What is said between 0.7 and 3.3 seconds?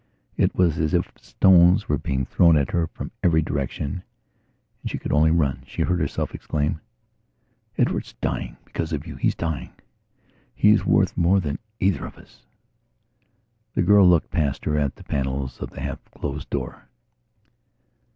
as if stones were being thrown at her from